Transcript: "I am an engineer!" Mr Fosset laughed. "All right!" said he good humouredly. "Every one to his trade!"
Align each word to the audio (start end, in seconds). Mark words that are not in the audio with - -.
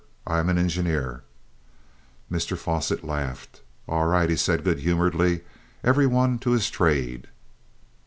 "I 0.25 0.39
am 0.39 0.49
an 0.49 0.57
engineer!" 0.57 1.21
Mr 2.31 2.57
Fosset 2.57 3.03
laughed. 3.03 3.61
"All 3.87 4.07
right!" 4.07 4.39
said 4.39 4.61
he 4.61 4.63
good 4.63 4.79
humouredly. 4.79 5.41
"Every 5.83 6.07
one 6.07 6.39
to 6.39 6.53
his 6.53 6.71
trade!" 6.71 7.27